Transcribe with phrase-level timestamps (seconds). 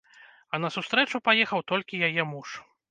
[0.57, 2.61] А на сустрэчу паехаў толькі яе муж.